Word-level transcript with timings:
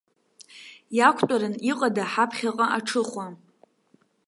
Иақәтәаран 0.97 1.55
иҟада 1.71 2.03
ҳаԥхьаҟа 2.11 2.65
аҽыхәа? 2.77 3.25